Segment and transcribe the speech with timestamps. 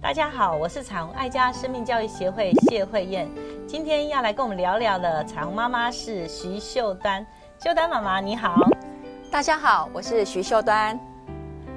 [0.00, 3.28] 大家好，我是彩虹爱家生命教育协会谢慧燕，
[3.66, 7.26] 今天要来跟我们聊聊的彩虹妈妈是徐秀丹，
[7.58, 8.56] 秀丹妈妈你好，
[9.32, 11.09] 大家好，我是徐秀丹。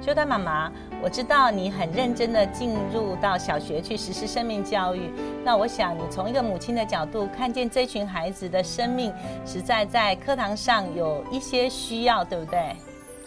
[0.05, 0.69] 邱丹妈妈，
[1.01, 5.09] 我知道你很认真的进入到小学去实施生命教育，
[5.45, 9.13] 那我想你从一个母亲的角度看见这群孩子的生命，
[9.45, 12.75] 实在在课堂上有一些需要，对不对？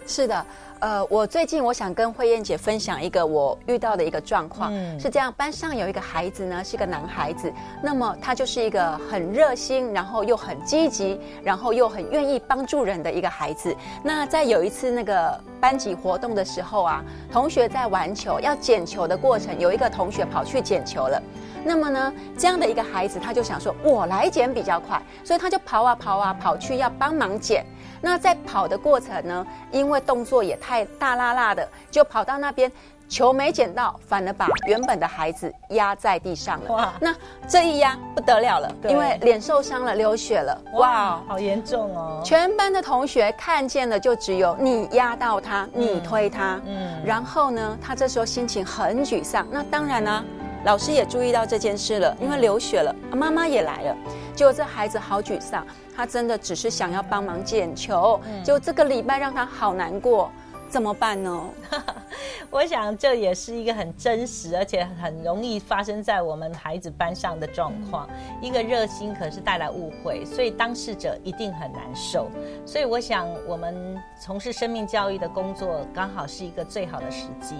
[0.06, 0.46] 是的。
[0.78, 4.70] 呃，我最近我想跟慧燕姐分享一个我遇到的一个状况，
[5.00, 7.50] 是这样：班上有一个孩子呢，是个男孩子，
[7.82, 13.74] 那么他就是一个很热心，然后又很积极，然后又很愿意帮助人的一个孩子。
[14.02, 21.20] 那在有一次那个班级活动的时候啊，同学在玩球，要捡球的过程，有一个同学跑去捡球了。
[21.64, 27.64] 那么呢，这样的一个孩子，他就想说，我来捡比较快，所以他就跑啊跑啊跑去要帮忙捡。
[28.06, 32.70] 那在跑的过程呢，因为动作也太大啦啦的，就跑到那边，
[33.08, 36.72] 球没捡到，反而把原本的孩子压在地上了。
[36.72, 36.92] 哇！
[37.00, 37.12] 那
[37.48, 40.56] 这一压不得了了，因为脸受伤了，流血了。
[40.74, 42.22] 哇，好严重哦！
[42.24, 46.60] 全班的同学看见了，就只有你压到他，你推他。
[46.64, 47.02] 嗯。
[47.04, 49.44] 然后呢，他这时候心情很沮丧。
[49.50, 50.24] 那当然呢，
[50.64, 53.96] 老师也注意到这件事了，因为流血了，妈妈也来了，
[54.34, 55.64] 结果这孩子好沮丧。
[55.96, 60.30] 他真的只是想要帮忙捡球，就这个礼拜让他好难过，
[60.76, 61.50] 怎么办呢？
[62.52, 68.06] 我想这也是一个很真实，而且很容易发生在我们孩子班上的状况。
[68.42, 72.28] 一个热心可是带来误会，所以当事者一定很难受。
[72.66, 77.54] 所以我想，我们从事生命教育的工作，刚好是一个最好的时机。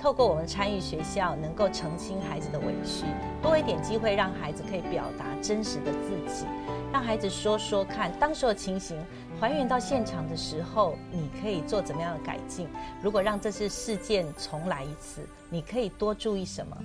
[0.00, 3.04] 透过我们参与学校，能够澄清孩子的委屈，
[3.42, 6.46] 多一点机会让孩子可以表达真实的自己，
[6.90, 8.98] 让孩子说说看当时的情形。
[9.42, 12.68] 还原到现场的时候，你可以做怎么样的改进？
[13.02, 16.76] 如果让这次事件重来一次，你可以多注意什么？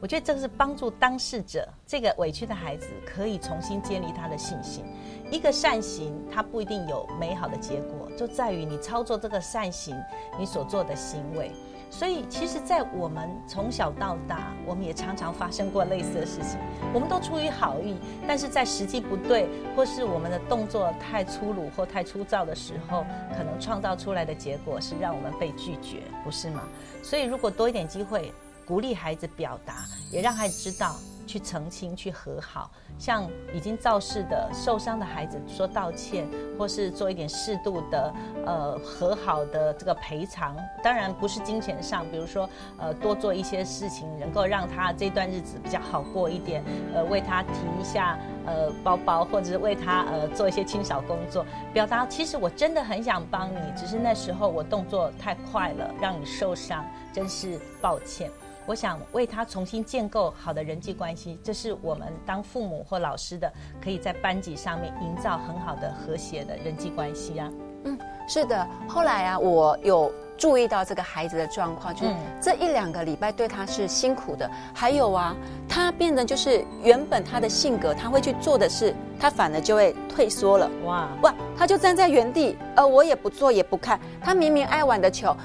[0.00, 4.84] 我觉得这个是帮助当事者这个委屈的孩子可以重新建立他的信心。
[5.28, 10.00] 一个善行，它不一定有美好的结果，就在于你操作这个善行，
[10.38, 11.50] 你所做的行为。
[11.96, 16.58] 所以，其实，在我们从小到大，我们也常常发生过类似的事情。
[16.92, 17.96] 我们都出于好意，
[18.26, 23.06] 但是在时机不对，或是我们的动作太粗鲁或太粗糙的时候，
[23.38, 26.64] 可能创造出来的结果是让我们被拒绝，不是吗？
[27.00, 28.32] 所以，如果多一点机会，
[28.66, 30.96] 鼓励孩子表达，也让孩子知道。
[31.26, 36.26] 去澄清、去和好，像已经肇事的、受伤的孩子说道歉，
[36.58, 38.14] 或是做一点适度的
[38.46, 40.56] 呃和好的这个赔偿。
[40.82, 42.48] 当然不是金钱上，比如说
[42.78, 46.62] 呃多做一些事情，能够让他这段日子比较好过一点。
[46.94, 58.30] 呃，为他提一下呃包包，或者是为他呃做一些清扫工作，表达其实我真的很想帮你，只是那时候我动作太快了，让你受伤，真是抱歉。
[58.66, 63.52] 我想为他重新建构好的人际关系，这是我们当父母或老师的，
[63.82, 67.50] 可以在班级上面营造很好的和谐的人际关系啊。
[67.84, 68.66] 嗯，是的。
[68.88, 74.50] 后来啊，我有注意到这个孩子的状况，就是这一两个礼拜对他是辛苦的。
[74.72, 75.36] 还有啊，
[75.68, 80.70] 他变得就是原本他的性格，他会去做的事，他反而就会退缩了。
[80.86, 84.00] 哇哇，他就站在原地，呃，我也不做也不看。
[84.22, 85.36] 他明明爱玩的球。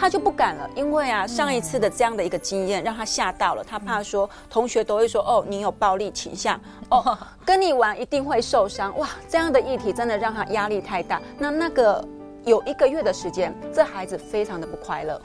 [0.00, 3.64] 他就不敢了，因为啊，上一次的这样的一个经验让他吓到了。
[3.64, 8.96] 他怕说同学都会说哦，你有暴力倾向， 哦，跟你玩一定会受伤。
[8.96, 11.20] 哇，这样的议题真的让他压力太大。
[11.36, 12.06] 那那个
[12.44, 15.20] 有一个月的时间，这孩子非常的不快乐。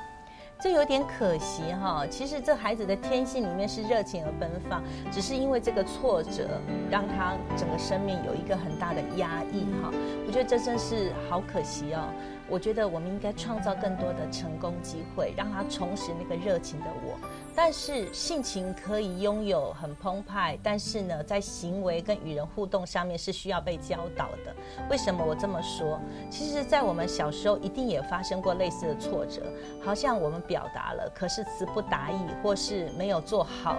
[0.60, 6.48] 这有点可惜哈，其实这孩子的天性里面是热情而奔放，只是因为这个挫折，
[6.90, 9.92] 让他整个生命有一个很大的压抑哈。
[10.26, 12.08] 我觉得这真是好可惜哦。
[12.50, 17.18] 我觉得我们应该创造更多的成功机会，让他重拾那个热情的我。
[17.56, 24.54] 但是性情可以拥有很澎湃，但是呢，在行为跟与人互动上面是需要被教导的。
[24.90, 26.00] 为什么我这么说？
[26.30, 29.44] 其实，在我们小时候一定也发生过类似的挫折，
[29.84, 33.78] 好像我们表达了，可是词不达意，或是没有做好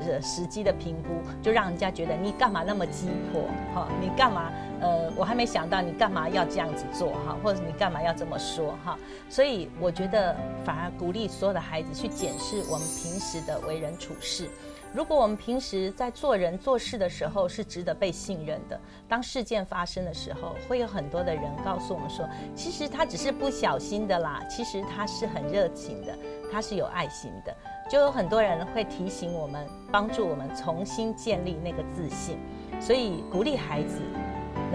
[0.00, 1.08] 呃时机的评估，
[1.42, 3.42] 就让人家觉得你干嘛那么鸡婆？
[3.74, 4.52] 哈，你干嘛？
[4.80, 14.48] 呃，我还没想到你干嘛要这样子做哈，或者你干嘛要这么说哈，所以我觉得反而鼓励所有的孩子去检视我们平时的为人处事。
[14.94, 26.16] 如果我们平时在做人做事的时候是值得被信任的，当事件发生的时候，会有很多的人告诉我们说，其实他只是不小心的啦，其实他是很热情的，
[26.50, 27.54] 他是有爱心的，
[27.90, 32.38] 就有很多人会提醒我们，帮助我们重新建立那个自信。
[32.80, 34.00] 所以鼓励孩子。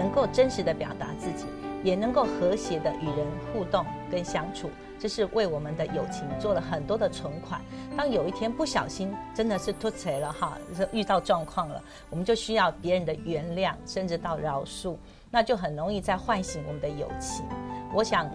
[0.02, 1.46] 能够真实的表达自己，
[1.84, 4.68] 也能够和谐的与人互动跟相处。
[4.98, 7.60] 这是为我们的友情做了很多的存款。
[7.96, 10.58] 当有一天不小心真的是脱贼了哈，
[10.92, 14.96] 遇到状况了，我们就需要别人的原谅，甚至到饶恕，
[15.30, 17.44] 那就很容易再唤醒我们的友情。
[17.94, 18.28] 我想，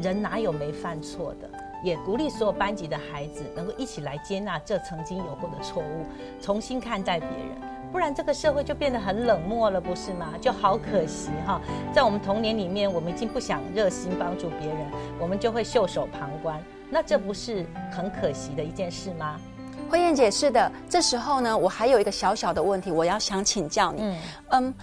[0.00, 1.48] 人哪有没犯错的？
[1.84, 6.06] 也鼓励所有班级的孩子能够一起来接纳这曾经有过的错误，
[6.40, 7.71] 重新看待别人。
[7.92, 10.32] 不然这个社会就变得很冷漠了，不是吗？
[10.40, 11.60] 就好可惜哈。
[11.92, 14.78] 在我们童年里面，我们已经不想热心帮助别人，
[15.20, 16.58] 我们就会袖手旁观。
[16.88, 19.38] 那这不是很可惜的一件事吗？
[19.90, 20.72] 慧燕姐是的。
[20.88, 24.16] 这时候呢，我还有一个小小的问题，我要想请教你。
[24.50, 24.74] 嗯。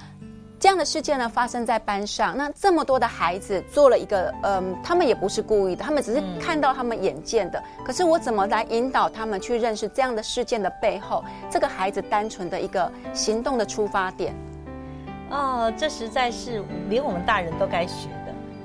[0.59, 7.63] 这样的事件呢发生在班上，那这么多的孩子做了一个，嗯，他们也不是故意的，他们只是看到他们眼见的。
[7.85, 14.35] 可是我怎么来引导他们去认识这样的事件的背后，这个孩子单纯的一个行动的出发点？
[15.29, 18.18] 哦，这实在是连我们大人都该学的。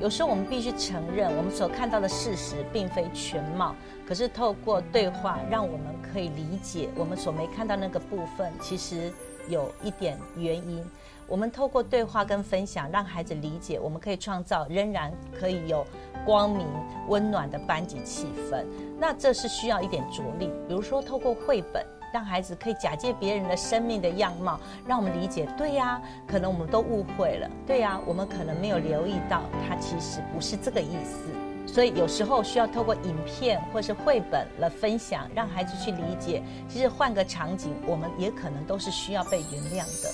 [0.05, 3.75] 有时候我们必须承认，我们所看到的事实并非全貌，
[4.07, 9.11] 可是透过对话，让我们可以理解我们所没看到那个部分，其实
[9.49, 10.85] 有一点原因。
[11.27, 15.11] 我们透过对话跟分享，让孩子理解，我们可以创造仍然
[15.41, 15.87] 可以有
[16.23, 16.69] 光明、
[17.09, 18.63] 温暖的班级气氛。
[18.99, 21.83] 那这是需要一点着力，比如说透过绘本，
[22.15, 25.49] 让孩子可以假借别人的生命的样貌，让我们理解。
[25.59, 27.51] 对呀，可能我们都误会了。
[27.67, 31.29] 对呀，我们可能没有留意到，他其实不是这个意思。
[31.67, 36.41] 所以有时候需要透过影片或是绘本来分享，让孩子去理解。
[36.69, 40.09] 其实换个场景，我们也可能都是需要被原谅的。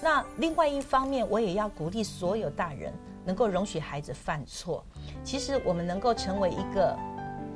[0.00, 2.94] 那另外一方面，我也要鼓励所有大人
[3.24, 4.84] 能够容许孩子犯错。
[5.24, 6.96] 其实我们能够成为一个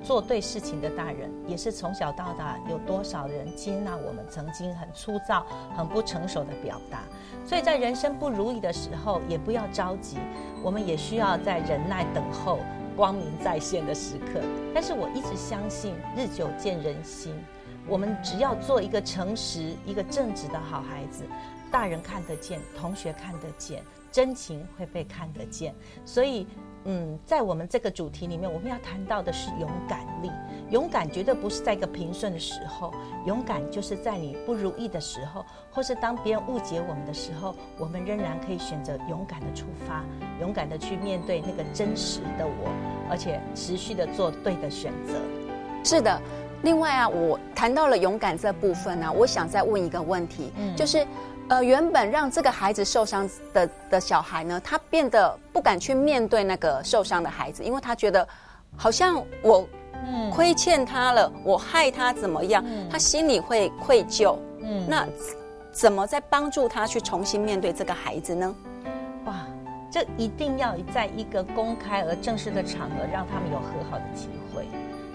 [0.05, 5.45] 做对事情的大人，也是从小到大有多少人接纳我们曾经很粗糙、
[5.77, 7.03] 很不成熟的表达。
[7.47, 10.19] 所以在人生不如意的时候，也不要着急，
[10.63, 12.59] 我们也需要在忍耐等候
[12.95, 14.41] 光明再现的时刻。
[14.75, 17.35] 但是我一直相信，日久见人心。
[17.87, 21.25] 我们只要做一个诚实、一个正直的好孩子。
[21.71, 25.75] 大人看得见，同学看得见，真情会被看得见。
[26.05, 26.47] 所以，
[26.85, 30.31] 嗯，在我们这个主题里面，我们要谈到的是勇敢力。
[30.71, 32.93] 勇敢绝对不是在一个平顺的时候，
[33.27, 40.03] 勇敢就是在你不如意的时候，或是当别人误解我们的时候，我们仍然可以选择勇敢的出发，
[40.41, 42.71] 勇敢的去面对那个真实的我，
[43.11, 45.15] 而且持续的做对的选择。
[45.85, 46.21] 是的。
[46.63, 51.07] 另外啊，我谈到了勇敢这部分呢，我想再问一个问题，嗯就是。
[51.49, 58.27] 呃，原本让这个孩子受伤的的小孩呢，他变得不敢去面对那个受伤的孩子，因为他觉得
[58.77, 59.69] 好像我
[60.33, 64.37] 亏欠他了，我害他怎么样，他心里会愧疚。
[64.61, 65.07] 嗯，那
[65.71, 68.55] 怎么再帮助他去重新面对这个孩子呢？
[69.27, 69.47] 哇，
[69.91, 74.44] 这一定要在一个公开而正式的场合，让他们有和好的机会。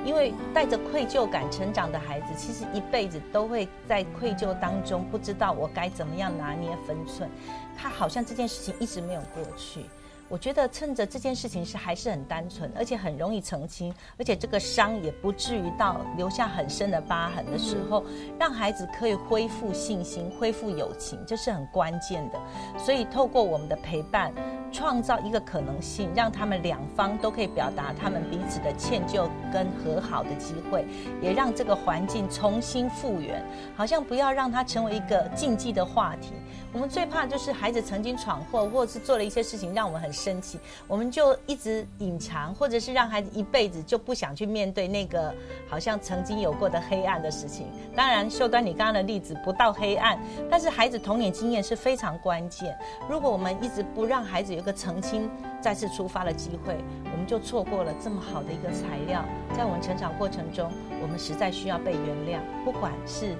[0.05, 7.29] 因为带着愧疚感成长的孩子，其实一辈子都会在愧疚当中，不知道我该怎么样拿捏分寸。
[7.77, 9.85] 他好像这件事情一直没有过去。
[10.27, 18.03] 我觉得趁着这件事情是还是很单纯，而且很容易澄清，而且这个伤也不至于到留下很深的疤痕的时候，
[18.37, 22.39] 让孩子可以恢复信心、恢复友情，这是很关键的。
[22.77, 24.31] 所以透过我们的陪伴。
[24.71, 30.85] 创造一个可能性，让他们两方都可以表达他们彼此的歉疚跟和好的机会，
[31.21, 33.43] 也让这个环境重新复原。
[33.75, 36.33] 好像不要让它成为一个禁忌的话题。
[36.71, 45.33] 我们最怕就是孩子曾经闯祸，或者是做了一些事情让我们很生气，我们就一直隐藏，或者是让孩子一辈子就不想去面对那个
[45.67, 47.65] 好像曾经有过的黑暗的事情。
[47.95, 52.77] 当然，秀端你刚刚的例子不到黑暗，但是孩子童年经验是非常关键。
[53.09, 55.27] 如果我们一直不让孩子有个澄清、
[55.61, 56.75] 再次出发的机会，
[57.05, 59.23] 我们就错过了这么好的一个材料。
[59.55, 60.69] 在我们成长过程中，
[61.01, 63.35] 我们实在需要被原谅，不管是。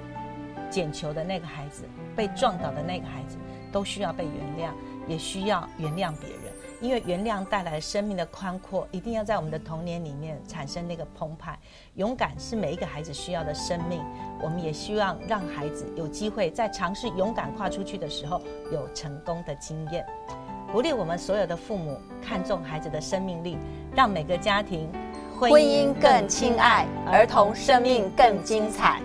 [0.70, 1.82] 捡球的那个孩子，
[2.14, 3.36] 被撞倒的那个孩子，
[3.72, 4.72] 都需要被原谅，
[5.08, 6.52] 也需要原谅别人。
[6.80, 11.58] 因为原谅带来生命的宽阔，一定要在我们的童年里面产生那个澎湃。
[11.96, 14.00] 勇敢是每一个孩子需要的生命。
[14.40, 20.06] 我们也希望让孩子有机会在尝试勇敢跨出去的时候，有成功的经验。
[20.72, 23.58] 鼓励我们所有的父母看重孩子的生命力，
[23.92, 24.88] 让每个家庭
[25.36, 29.00] 婚姻更亲爱，儿童生命更精彩。